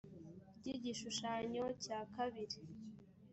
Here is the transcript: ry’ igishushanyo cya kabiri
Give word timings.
ry’ 0.57 0.65
igishushanyo 0.75 1.65
cya 1.83 1.99
kabiri 2.15 2.57